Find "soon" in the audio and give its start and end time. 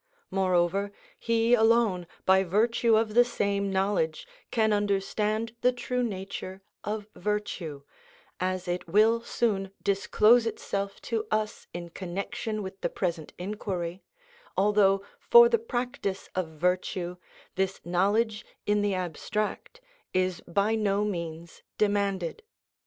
9.21-9.71